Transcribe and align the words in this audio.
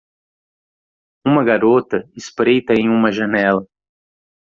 Uma 1.23 1.43
garota 1.43 2.09
espreita 2.15 2.73
em 2.73 2.89
uma 2.89 3.11
janela. 3.11 3.67